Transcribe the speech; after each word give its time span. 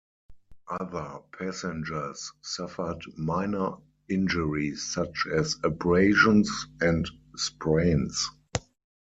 Other 0.67 1.19
passengers 1.37 2.31
suffered 2.41 3.03
minor 3.19 3.75
injuries 4.09 4.91
such 4.91 5.27
as 5.31 5.57
abrasions 5.63 6.49
and 6.81 7.07
sprains. 7.35 8.31